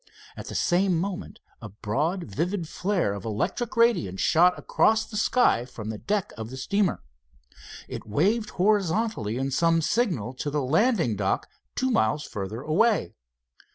At 0.35 0.47
the 0.47 0.55
same 0.55 0.97
moment 0.97 1.41
a 1.61 1.69
broad 1.69 2.23
vivid 2.23 2.67
flare 2.67 3.13
of 3.13 3.23
electric 3.23 3.77
radiance 3.77 4.19
shot 4.19 4.57
across 4.57 5.05
the 5.05 5.15
sky 5.15 5.63
from 5.63 5.91
the 5.91 5.99
deck 5.99 6.33
of 6.37 6.49
the 6.49 6.57
steamer. 6.57 7.03
It 7.87 8.07
waved 8.07 8.49
horizontally 8.57 9.37
in 9.37 9.51
some 9.51 9.79
signal 9.79 10.33
to 10.41 10.49
the 10.49 10.63
landing 10.63 11.17
dock 11.17 11.47
two 11.75 11.91
miles 11.91 12.23
further 12.23 12.61
away. 12.61 13.13